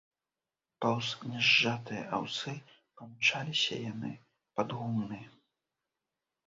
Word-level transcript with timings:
Паўз 0.85 1.09
нязжатыя 1.33 2.03
аўсы 2.19 2.55
памчаліся 3.03 3.75
яны 3.93 4.11
пад 4.59 4.67
гумны. 4.81 5.21